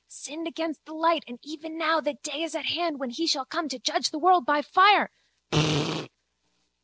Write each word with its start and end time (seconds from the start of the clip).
Sinned 0.07 0.47
against 0.47 0.83
the 0.85 0.95
light 0.95 1.23
and 1.27 1.37
even 1.43 1.77
now 1.77 2.01
that 2.01 2.23
day 2.23 2.41
is 2.41 2.55
at 2.55 2.65
hand 2.65 2.97
when 2.97 3.11
he 3.11 3.27
shall 3.27 3.45
come 3.45 3.69
to 3.69 3.77
judge 3.77 4.09
the 4.09 4.17
world 4.17 4.47
by 4.47 4.63
fire. 4.63 5.11